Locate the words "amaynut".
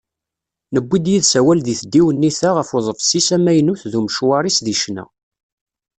3.35-3.81